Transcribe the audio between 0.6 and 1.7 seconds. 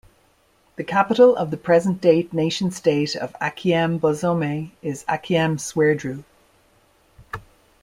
The capital of the